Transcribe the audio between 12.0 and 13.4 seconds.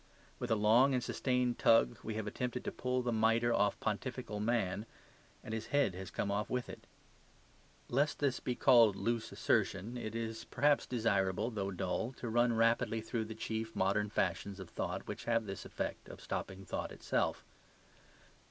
to run rapidly through the